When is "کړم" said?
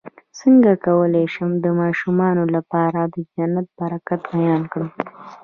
4.71-4.89